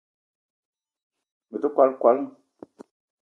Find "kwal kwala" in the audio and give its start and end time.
1.73-2.23